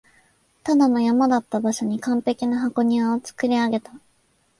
[0.63, 3.91] ただの山だった場所に完璧な箱庭を造り上げた